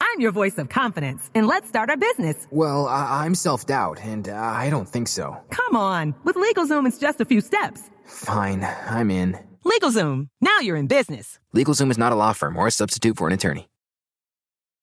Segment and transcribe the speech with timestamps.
[0.00, 2.46] I'm your voice of confidence, and let's start our business.
[2.50, 5.36] Well, I- I'm self doubt, and uh, I don't think so.
[5.50, 7.82] Come on, with LegalZoom, it's just a few steps.
[8.04, 9.38] Fine, I'm in.
[9.64, 11.38] LegalZoom, now you're in business.
[11.54, 13.68] LegalZoom is not a law firm or a substitute for an attorney.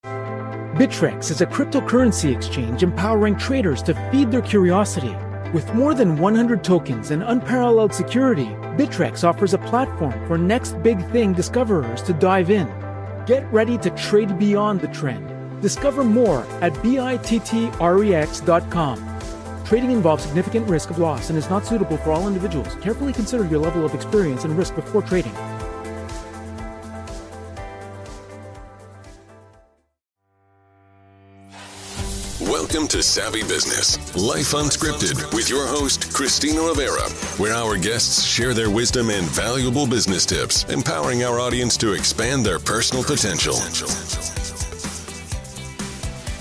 [0.04, 5.16] Bittrex is a cryptocurrency exchange empowering traders to feed their curiosity.
[5.54, 11.00] With more than 100 tokens and unparalleled security, Bittrex offers a platform for next big
[11.12, 12.68] thing discoverers to dive in.
[13.26, 15.30] Get ready to trade beyond the trend.
[15.62, 17.70] Discover more at bittrex.com.
[19.66, 22.76] Trading involves significant risk of loss and is not suitable for all individuals.
[22.82, 25.34] Carefully consider your level of experience and risk before trading.
[32.74, 37.08] Welcome to Savvy Business, Life Unscripted, with your host, Christina Rivera,
[37.38, 42.44] where our guests share their wisdom and valuable business tips, empowering our audience to expand
[42.44, 43.54] their personal potential.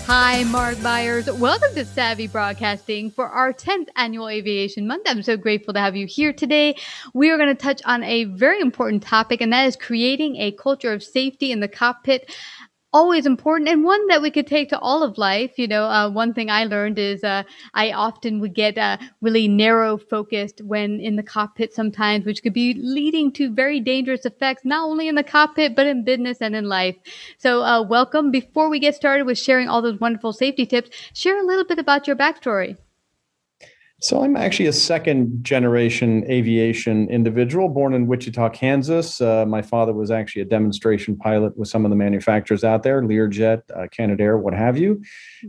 [0.07, 1.39] Hi, Mark Baier.
[1.39, 5.03] Welcome to Savvy Broadcasting for our 10th annual Aviation Month.
[5.05, 6.77] I'm so grateful to have you here today.
[7.13, 10.53] We are going to touch on a very important topic, and that is creating a
[10.53, 12.35] culture of safety in the cockpit
[12.93, 15.59] always important and one that we could take to all of life.
[15.59, 17.43] You know, uh, one thing I learned is uh,
[17.75, 22.53] I often would get uh, really narrow focused when in the cockpit sometimes, which could
[22.55, 26.55] be leading to very dangerous effects, not only in the cockpit, but in business and
[26.55, 26.97] in life.
[27.39, 28.31] So, uh, welcome.
[28.31, 31.79] Before we get started with sharing all those wonderful safety tips, share a little bit
[31.79, 32.77] about your backstory.
[34.03, 39.21] So I'm actually a second generation aviation individual born in Wichita, Kansas.
[39.21, 43.01] Uh, my father was actually a demonstration pilot with some of the manufacturers out there,
[43.01, 45.01] Learjet, uh, Canadair, what have you.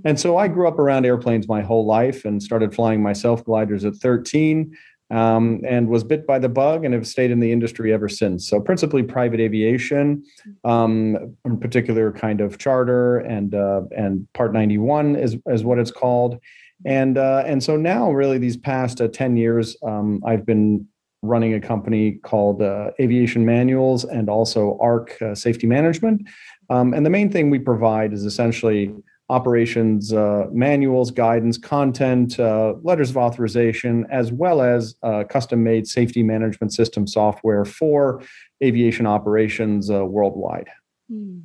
[0.06, 3.86] And so I grew up around airplanes my whole life and started flying myself gliders
[3.86, 4.78] at 13
[5.10, 8.48] um, and was bit by the bug and have stayed in the industry ever since.
[8.48, 10.24] So principally private aviation,
[10.64, 15.92] um, in particular kind of charter and uh, and Part 91 is, is what it's
[15.92, 16.40] called
[16.86, 20.86] and uh, and so now really these past uh, 10 years um, i've been
[21.22, 26.28] running a company called uh, aviation manuals and also arc uh, safety management
[26.70, 28.94] um, and the main thing we provide is essentially
[29.30, 34.96] operations uh, manuals guidance content uh, letters of authorization as well as
[35.30, 38.22] custom made safety management system software for
[38.62, 40.70] aviation operations worldwide
[41.12, 41.42] mm.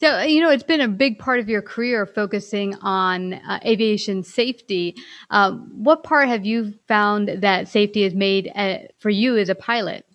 [0.00, 4.22] So, you know, it's been a big part of your career focusing on uh, aviation
[4.22, 4.96] safety.
[5.28, 9.54] Uh, what part have you found that safety has made uh, for you as a
[9.54, 10.06] pilot?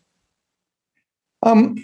[1.43, 1.75] Um,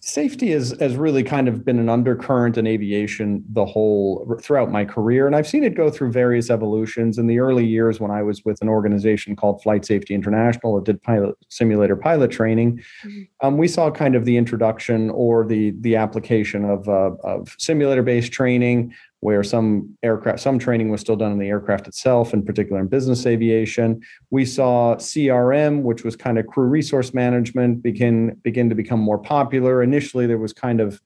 [0.00, 4.82] safety has, has really kind of been an undercurrent in aviation the whole throughout my
[4.82, 8.22] career and i've seen it go through various evolutions in the early years when i
[8.22, 13.46] was with an organization called flight safety international that did pilot simulator pilot training mm-hmm.
[13.46, 18.02] um, we saw kind of the introduction or the the application of, uh, of simulator
[18.02, 22.42] based training where some aircraft, some training was still done in the aircraft itself, in
[22.42, 24.00] particular in business aviation.
[24.30, 29.18] We saw CRM, which was kind of crew resource management, begin begin to become more
[29.18, 29.82] popular.
[29.82, 31.00] Initially, there was kind of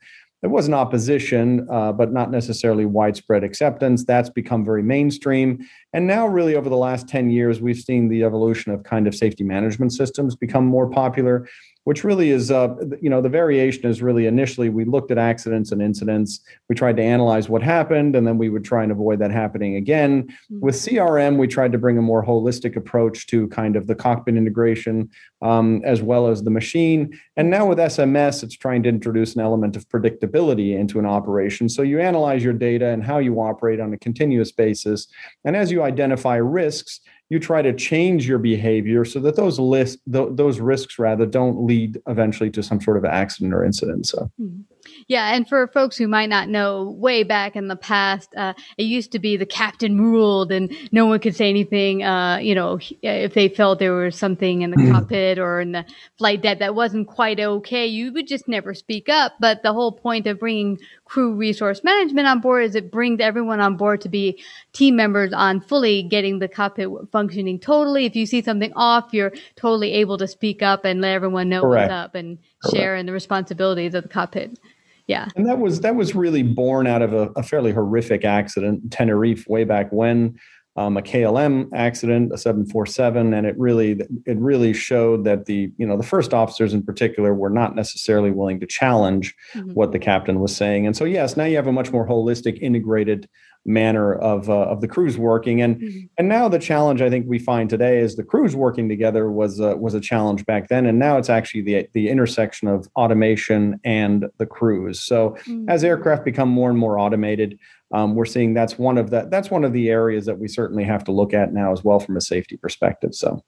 [0.45, 4.05] there was an opposition, uh, but not necessarily widespread acceptance.
[4.05, 5.67] That's become very mainstream.
[5.95, 9.15] And now, really, over the last 10 years, we've seen the evolution of kind of
[9.15, 11.49] safety management systems become more popular
[11.85, 15.71] which really is, uh, you know, the variation is really initially we looked at accidents
[15.71, 16.41] and incidents.
[16.69, 19.77] We tried to analyze what happened, and then we would try and avoid that happening
[19.77, 20.25] again.
[20.25, 20.61] Mm-hmm.
[20.61, 24.37] With CRM, we tried to bring a more holistic approach to kind of the cockpit
[24.37, 25.11] integration
[25.43, 27.19] um, as well as the machine.
[27.37, 31.69] And now with SMS, it's trying to introduce an element of predictability into an operation.
[31.69, 35.07] So you analyze your data and how you operate on a continuous basis.
[35.45, 40.29] And as you identify risks, you try to change your behavior so that those th-
[40.33, 44.61] those risks rather don't lead eventually to some sort of accident or incident so mm-hmm.
[45.07, 48.85] Yeah, and for folks who might not know, way back in the past, uh, it
[48.85, 52.03] used to be the captain ruled, and no one could say anything.
[52.03, 54.93] Uh, you know, if they felt there was something in the mm.
[54.93, 55.85] cockpit or in the
[56.19, 59.35] flight deck that wasn't quite okay, you would just never speak up.
[59.41, 63.61] But the whole point of bringing crew resource management on board is it brings everyone
[63.61, 64.43] on board to be
[64.73, 68.07] team members on fully getting the cockpit functioning totally.
[68.07, 71.63] If you see something off, you're totally able to speak up and let everyone know
[71.63, 71.91] Correct.
[71.91, 72.77] what's up and Correct.
[72.77, 74.59] share in the responsibilities of the cockpit.
[75.07, 75.29] Yeah.
[75.37, 79.47] And that was that was really born out of a, a fairly horrific accident, Tenerife,
[79.49, 80.39] way back when.
[80.77, 85.87] Um, a KLM accident, a 747, and it really it really showed that the you
[85.87, 89.71] know the first officers in particular were not necessarily willing to challenge mm-hmm.
[89.73, 90.85] what the captain was saying.
[90.85, 93.29] And so yes, now you have a much more holistic, integrated
[93.67, 96.01] manner of uh, of the crews working and mm-hmm.
[96.19, 99.61] and now the challenge I think we find today is the crews working together was
[99.61, 103.81] uh, was a challenge back then and now it's actually the the intersection of automation
[103.83, 105.69] and the crews so mm-hmm.
[105.69, 107.59] as aircraft become more and more automated
[107.95, 110.85] um, we're seeing that's one of the that's one of the areas that we certainly
[110.85, 113.43] have to look at now as well from a safety perspective so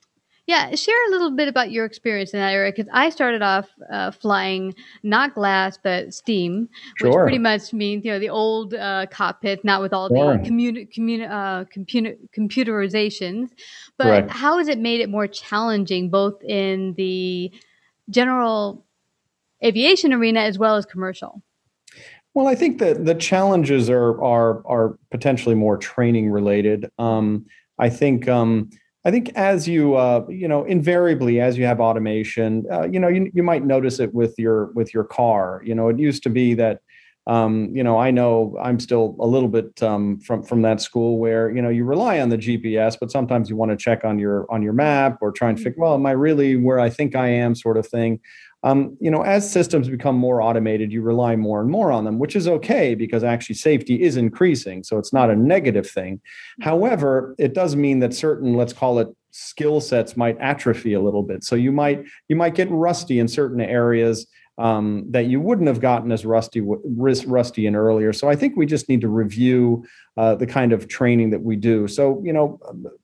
[0.46, 3.69] yeah, share a little bit about your experience in that area because I started off
[3.90, 7.08] uh, flying not glass but steam, sure.
[7.08, 10.38] which pretty much means you know the old uh, cockpit, not with all sure.
[10.38, 13.48] the uh, computer computerizations.
[13.98, 14.31] But Correct.
[14.31, 17.52] how has it made it more challenging, both in the
[18.08, 18.87] general
[19.64, 21.43] aviation arena as well as commercial?
[22.37, 26.91] Well, I think that the challenges are are are potentially more training related.
[26.99, 27.47] Um,
[27.79, 28.29] I think.
[28.29, 28.71] Um,
[29.06, 33.06] I think as you uh, you know invariably as you have automation, uh, you know
[33.06, 35.62] you, you might notice it with your with your car.
[35.65, 36.81] You know it used to be that
[37.29, 41.19] um, you know I know I'm still a little bit um, from from that school
[41.19, 44.19] where you know you rely on the GPS, but sometimes you want to check on
[44.19, 47.15] your on your map or try and figure well am I really where I think
[47.15, 48.21] I am sort of thing.
[48.67, 52.19] Um, you know, as systems become more automated, you rely more and more on them,
[52.19, 54.83] which is okay because actually safety is increasing.
[54.83, 56.21] So it's not a negative thing.
[56.61, 61.23] However, it does mean that certain, let's call it skill sets might atrophy a little
[61.23, 61.45] bit.
[61.45, 64.27] So you might you might get rusty in certain areas
[64.58, 68.12] um, that you wouldn't have gotten as rusty rusty in earlier.
[68.12, 69.85] So I think we just need to review
[70.17, 71.88] uh, the kind of training that we do.
[71.88, 72.58] So you know,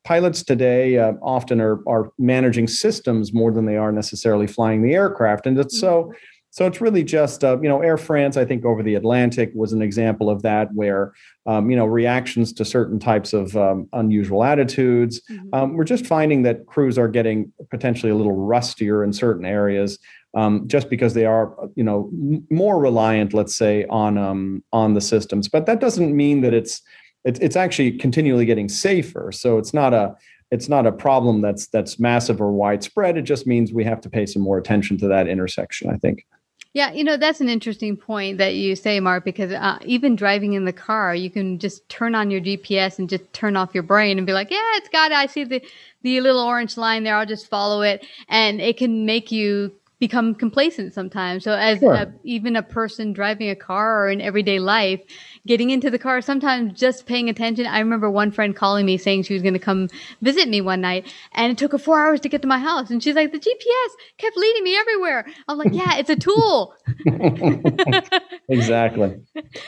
[0.04, 4.94] pilots today uh, often are are managing systems more than they are necessarily flying the
[4.94, 6.04] aircraft, and it's so.
[6.04, 6.12] Mm-hmm.
[6.54, 9.72] So it's really just, uh, you know, Air France, I think over the Atlantic was
[9.72, 11.14] an example of that, where,
[11.46, 15.22] um, you know, reactions to certain types of um, unusual attitudes.
[15.30, 15.54] Mm-hmm.
[15.54, 19.98] Um, we're just finding that crews are getting potentially a little rustier in certain areas
[20.34, 22.10] um, just because they are, you know,
[22.50, 25.48] more reliant, let's say, on um, on the systems.
[25.48, 26.82] But that doesn't mean that it's
[27.24, 29.30] it's it's actually continually getting safer.
[29.32, 30.16] So it's not a
[30.50, 33.16] it's not a problem that's that's massive or widespread.
[33.16, 35.90] It just means we have to pay some more attention to that intersection.
[35.90, 36.26] I think.
[36.74, 39.24] Yeah, you know that's an interesting point that you say, Mark.
[39.24, 43.10] Because uh, even driving in the car, you can just turn on your GPS and
[43.10, 45.10] just turn off your brain and be like, "Yeah, it's got.
[45.10, 45.16] It.
[45.16, 45.62] I see the
[46.00, 47.16] the little orange line there.
[47.16, 51.44] I'll just follow it," and it can make you become complacent sometimes.
[51.44, 51.94] So as sure.
[51.94, 55.00] a, even a person driving a car or in everyday life,
[55.46, 57.66] getting into the car, sometimes just paying attention.
[57.66, 59.88] I remember one friend calling me saying she was going to come
[60.20, 62.90] visit me one night and it took her four hours to get to my house.
[62.90, 65.24] And she's like, the GPS kept leading me everywhere.
[65.46, 66.74] I'm like, yeah, it's a tool.
[68.52, 69.16] exactly.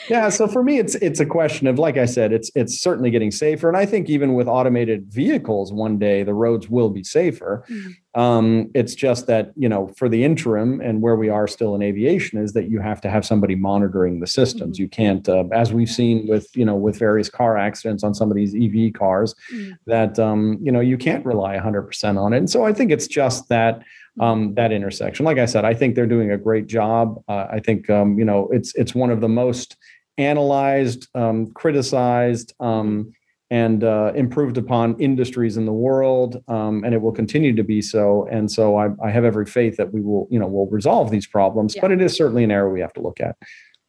[0.09, 0.29] Yeah.
[0.29, 3.31] So for me, it's, it's a question of, like I said, it's, it's certainly getting
[3.31, 3.69] safer.
[3.69, 7.65] And I think even with automated vehicles, one day the roads will be safer.
[7.69, 8.21] Mm-hmm.
[8.21, 11.83] Um, it's just that, you know, for the interim and where we are still in
[11.83, 14.77] aviation is that you have to have somebody monitoring the systems.
[14.77, 14.83] Mm-hmm.
[14.83, 18.31] You can't, uh, as we've seen with you know with various car accidents on some
[18.31, 19.73] of these EV cars, mm.
[19.87, 22.39] that um, you know you can't rely 100% on it.
[22.39, 23.83] And so I think it's just that
[24.21, 25.25] um, that intersection.
[25.25, 27.23] Like I said, I think they're doing a great job.
[27.29, 29.77] Uh, I think um, you know it's it's one of the most
[30.19, 32.55] analyzed, um, criticized.
[32.61, 33.13] Um,
[33.51, 37.83] and uh, improved upon industries in the world, um, and it will continue to be
[37.83, 38.27] so.
[38.29, 41.27] And so, I, I, have every faith that we will, you know, will resolve these
[41.27, 41.77] problems.
[41.77, 41.83] Yeah.
[41.83, 43.37] But it is certainly an area we have to look at.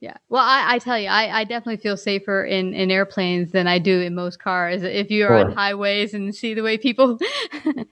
[0.01, 0.17] Yeah.
[0.27, 3.79] Well, I, I tell you, I, I definitely feel safer in, in airplanes than I
[3.79, 4.83] do in most cars.
[4.83, 5.37] If you're sure.
[5.37, 7.17] on highways and see the way people,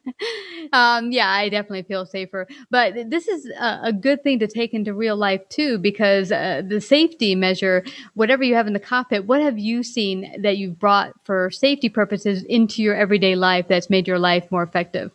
[0.74, 2.46] um, yeah, I definitely feel safer.
[2.70, 6.62] But this is a, a, good thing to take into real life too, because uh,
[6.68, 10.78] the safety measure, whatever you have in the cockpit, what have you seen that you've
[10.78, 15.12] brought for safety purposes into your everyday life that's made your life more effective?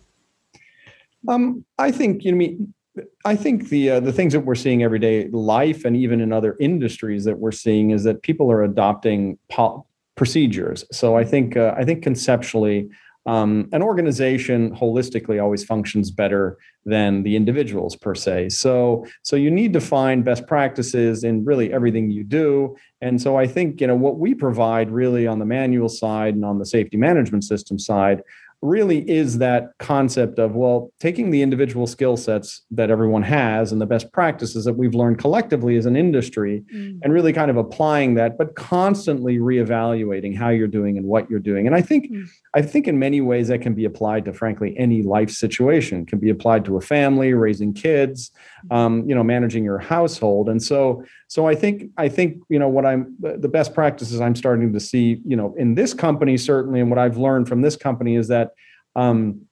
[1.29, 2.57] Um, I think you know, I
[3.37, 6.57] think the uh, the things that we're seeing every day, life and even in other
[6.61, 9.87] industries that we're seeing, is that people are adopting po-
[10.17, 10.85] procedures.
[10.93, 12.89] So I think uh, I think conceptually,
[13.27, 18.49] um, an organization holistically always functions better than the individuals per se.
[18.51, 22.77] So so you need to find best practices in really everything you do.
[23.01, 26.45] And so I think you know what we provide really on the manual side and
[26.45, 28.23] on the safety management system side
[28.61, 33.81] really is that concept of well taking the individual skill sets that everyone has and
[33.81, 36.99] the best practices that we've learned collectively as an industry mm.
[37.03, 41.39] and really kind of applying that but constantly reevaluating how you're doing and what you're
[41.39, 42.27] doing and i think mm.
[42.55, 46.09] i think in many ways that can be applied to frankly any life situation it
[46.09, 48.33] can be applied to a family raising kids
[48.67, 48.77] mm.
[48.77, 52.69] um, you know managing your household and so so I think I think you know
[52.69, 56.81] what I'm the best practices I'm starting to see you know in this company certainly,
[56.81, 58.53] and what I've learned from this company is that
[58.97, 59.43] um,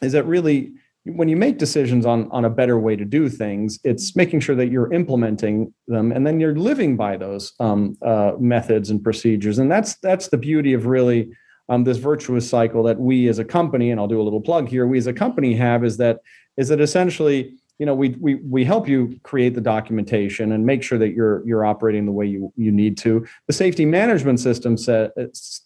[0.00, 0.72] is that really
[1.06, 4.54] when you make decisions on on a better way to do things, it's making sure
[4.54, 9.58] that you're implementing them and then you're living by those um, uh, methods and procedures,
[9.58, 11.30] and that's that's the beauty of really.
[11.70, 14.68] Um, this virtuous cycle that we as a company, and I'll do a little plug
[14.68, 16.20] here, we as a company have is that
[16.58, 20.82] is that essentially you know we we we help you create the documentation and make
[20.82, 24.76] sure that you're you're operating the way you you need to the safety management system
[24.76, 25.12] set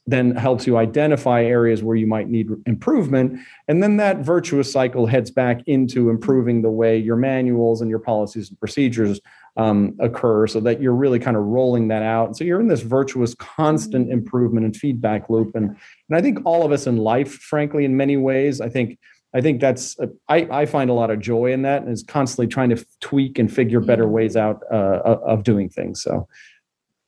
[0.07, 3.39] then helps you identify areas where you might need improvement
[3.69, 7.99] and then that virtuous cycle heads back into improving the way your manuals and your
[7.99, 9.21] policies and procedures
[9.59, 12.29] um, occur so that you're really kind of rolling that out.
[12.29, 14.13] And so you're in this virtuous constant mm-hmm.
[14.13, 15.55] improvement and feedback loop.
[15.57, 18.99] And, and I think all of us in life, frankly, in many ways, I think
[19.35, 19.97] I think that's
[20.29, 23.39] I, I find a lot of joy in that and is constantly trying to tweak
[23.39, 26.03] and figure better ways out uh, of doing things.
[26.03, 26.27] So,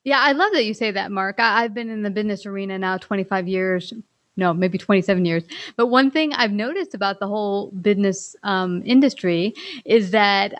[0.04, 1.40] yeah, I love that you say that, Mark.
[1.40, 3.94] I, I've been in the business arena now 25 years,
[4.36, 5.44] no, maybe 27 years.
[5.76, 9.54] But one thing I've noticed about the whole business um, industry
[9.86, 10.54] is that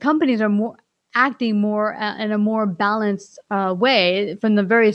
[0.00, 0.76] companies are more
[1.16, 4.92] acting more uh, in a more balanced uh, way from the very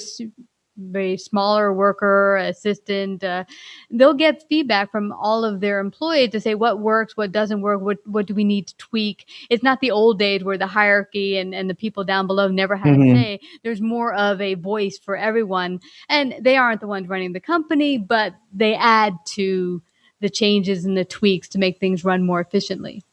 [0.77, 3.45] very smaller worker, assistant, uh,
[3.89, 7.81] they'll get feedback from all of their employees to say what works, what doesn't work,
[7.81, 9.27] what what do we need to tweak.
[9.49, 12.75] It's not the old days where the hierarchy and, and the people down below never
[12.75, 13.15] had mm-hmm.
[13.15, 13.39] a say.
[13.63, 15.79] There's more of a voice for everyone.
[16.09, 19.81] And they aren't the ones running the company, but they add to
[20.21, 23.03] the changes and the tweaks to make things run more efficiently.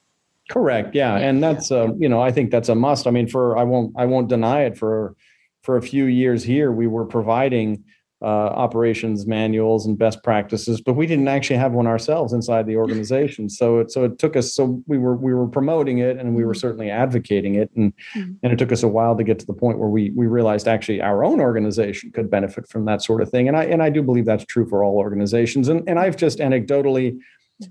[0.48, 0.94] Correct.
[0.94, 1.18] Yeah.
[1.18, 1.28] yeah.
[1.28, 3.06] And that's uh, you know, I think that's a must.
[3.06, 5.14] I mean, for I won't I won't deny it for
[5.62, 7.84] for a few years here, we were providing
[8.22, 12.76] uh, operations manuals and best practices, but we didn't actually have one ourselves inside the
[12.76, 13.48] organization.
[13.48, 14.54] So it so it took us.
[14.54, 16.60] So we were we were promoting it and we were mm-hmm.
[16.60, 18.34] certainly advocating it, and mm-hmm.
[18.44, 20.68] and it took us a while to get to the point where we we realized
[20.68, 23.48] actually our own organization could benefit from that sort of thing.
[23.48, 25.68] And I and I do believe that's true for all organizations.
[25.68, 27.18] And and I've just anecdotally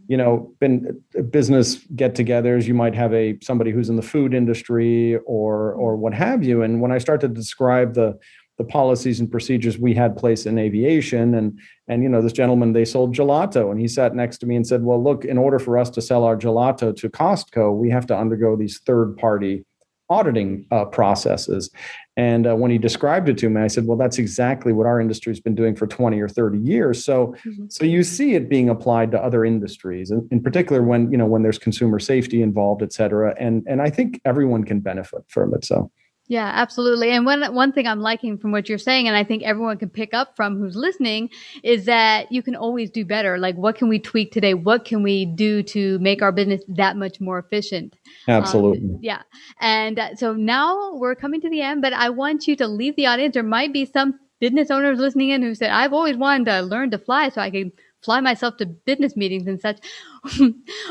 [0.08, 2.66] you know been uh, business get-togethers.
[2.66, 6.62] You might have a somebody who's in the food industry or or what have you.
[6.62, 8.18] And when i start to describe the
[8.62, 12.74] the policies and procedures we had place in aviation and and you know this gentleman
[12.74, 15.58] they sold gelato and he sat next to me and said well look in order
[15.58, 19.66] for us to sell our gelato to costco we have to undergo these third party
[20.12, 21.72] auditing uh, processes
[22.18, 25.00] and uh, when he described it to me, I said, "Well, that's exactly what our
[25.00, 27.66] industry has been doing for 20 or 30 years." So, mm-hmm.
[27.70, 31.26] so you see it being applied to other industries, and in particular when you know
[31.26, 33.34] when there's consumer safety involved, et cetera.
[33.40, 35.66] And and I think everyone can benefit from it.
[35.66, 35.92] So.
[36.32, 37.12] Yeah, absolutely.
[37.12, 39.90] And one one thing I'm liking from what you're saying, and I think everyone can
[39.90, 41.30] pick up from who's listening,
[41.62, 43.38] is that you can always do better.
[43.38, 44.54] Like, what can we tweak today?
[44.54, 47.98] What can we do to make our business that much more efficient?
[48.30, 48.92] Absolutely.
[48.92, 49.24] Um, yeah.
[49.60, 52.96] And uh, so now we're coming to the end, but I want you to leave
[52.96, 53.34] the audience.
[53.34, 56.92] There might be some business owners listening in who said, "I've always wanted to learn
[56.92, 59.78] to fly, so I can." fly myself to business meetings and such.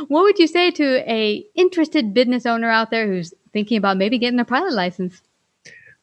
[0.06, 4.16] what would you say to a interested business owner out there who's thinking about maybe
[4.16, 5.20] getting a pilot license?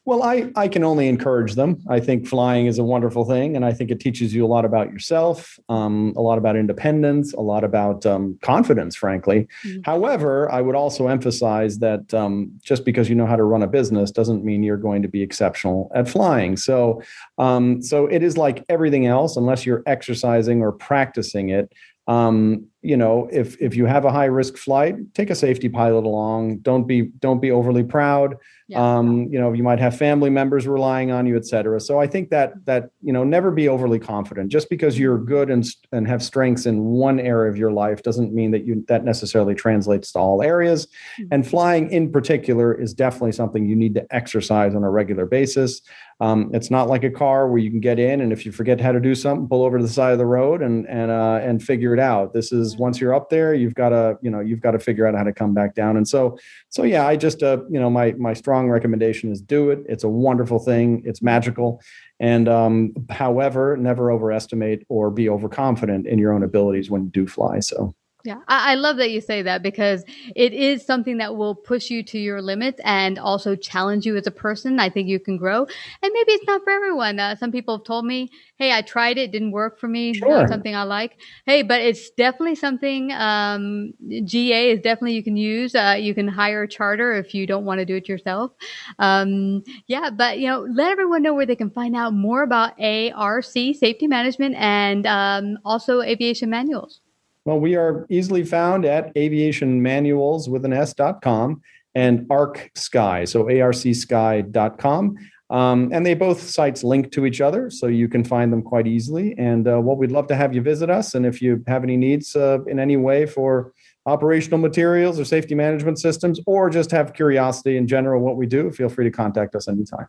[0.08, 1.82] Well, I, I can only encourage them.
[1.86, 4.64] I think flying is a wonderful thing, and I think it teaches you a lot
[4.64, 9.46] about yourself, um, a lot about independence, a lot about um, confidence, frankly.
[9.66, 9.80] Mm-hmm.
[9.84, 13.66] However, I would also emphasize that um, just because you know how to run a
[13.66, 16.56] business doesn't mean you're going to be exceptional at flying.
[16.56, 17.02] So,
[17.36, 21.70] um, so it is like everything else, unless you're exercising or practicing it,
[22.08, 26.04] Um, you know, if if you have a high risk flight, take a safety pilot
[26.04, 26.58] along.
[26.58, 28.36] Don't be don't be overly proud.
[28.68, 28.98] Yeah.
[28.98, 31.80] Um, you know, you might have family members relying on you, et cetera.
[31.80, 34.52] So I think that that you know, never be overly confident.
[34.52, 38.32] Just because you're good and and have strengths in one area of your life doesn't
[38.32, 40.86] mean that you that necessarily translates to all areas.
[40.86, 41.28] Mm-hmm.
[41.32, 45.80] And flying in particular is definitely something you need to exercise on a regular basis.
[46.20, 48.80] Um, it's not like a car where you can get in and if you forget
[48.80, 51.40] how to do something, pull over to the side of the road and and uh,
[51.42, 52.34] and figure it out.
[52.34, 55.06] This is once you're up there, you've got to you know you've got to figure
[55.06, 55.96] out how to come back down.
[55.96, 59.70] And so so yeah, I just uh, you know my my strong recommendation is do
[59.70, 59.80] it.
[59.88, 61.02] It's a wonderful thing.
[61.04, 61.80] It's magical.
[62.20, 67.26] And um, however, never overestimate or be overconfident in your own abilities when you do
[67.26, 67.60] fly.
[67.60, 67.94] So
[68.24, 71.88] yeah, I, I, love that you say that because it is something that will push
[71.88, 74.80] you to your limits and also challenge you as a person.
[74.80, 77.20] I think you can grow, and maybe it's not for everyone.
[77.20, 80.14] Uh, some people have told me, "Hey, I tried it, didn't work for me.
[80.14, 80.28] Sure.
[80.28, 83.12] Not something I like." Hey, but it's definitely something.
[83.12, 83.94] Um,
[84.24, 85.76] GA is definitely you can use.
[85.76, 88.50] Uh, you can hire a charter if you don't want to do it yourself.
[88.98, 92.72] Um, yeah, but you know, let everyone know where they can find out more about
[92.80, 97.00] ARC safety management and um, also aviation manuals.
[97.48, 101.62] Well, we are easily found at aviationmanuals with an S.com
[101.94, 105.16] and ARC Sky, so arcsky.com.
[105.48, 108.86] Um, and they both sites link to each other, so you can find them quite
[108.86, 109.34] easily.
[109.38, 111.14] And uh, well, we'd love to have you visit us.
[111.14, 113.72] And if you have any needs uh, in any way for
[114.04, 118.70] operational materials or safety management systems, or just have curiosity in general what we do,
[118.70, 120.06] feel free to contact us anytime.